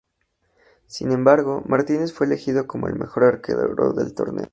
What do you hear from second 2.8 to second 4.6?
el mejor arquero del torneo.